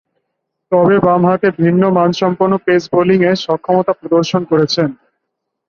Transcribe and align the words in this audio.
তবে, 0.71 0.95
বামহাতে 0.99 1.47
ভিন্ন 1.59 1.83
মানসম্পন্ন 1.91 2.53
পেস 2.65 2.83
বোলিংয়ে 2.93 3.31
সক্ষমতা 3.37 3.93
প্রদর্শন 3.93 4.41
করেছেন। 4.45 4.89